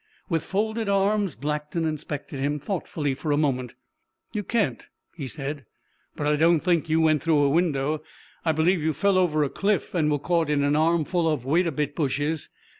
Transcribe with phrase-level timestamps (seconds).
[0.29, 3.75] With folded arms, Blackton inspected him thoughtfully for a moment.
[4.33, 5.67] "You can't," he said.
[6.15, 8.01] "But I don't think you went through a window.
[8.43, 11.67] I believe you fell over a cliff and were caught in an armful of wait
[11.67, 12.49] a bit bushes.